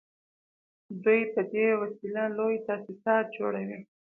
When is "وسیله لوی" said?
1.81-2.57